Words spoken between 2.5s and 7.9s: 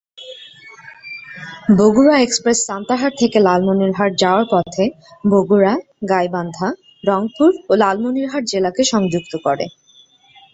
সান্তাহার থেকে লালমনিরহাট যাওয়ার পথে বগুড়া, গাইবান্ধা, রংপুর ও